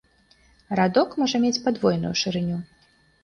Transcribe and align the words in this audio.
Радок 0.79 1.09
можа 1.23 1.41
мець 1.45 1.61
падвойную 1.67 2.13
шырыню. 2.25 2.57